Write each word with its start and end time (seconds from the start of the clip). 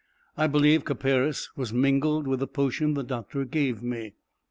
I 0.35 0.47
believe 0.47 0.83
copperas 0.83 1.49
was 1.55 1.71
mingled 1.71 2.27
with 2.27 2.39
the 2.39 2.47
potion 2.47 2.95
the 2.95 3.03
doctor 3.03 3.45
gave 3.45 3.83
me. 3.83 4.13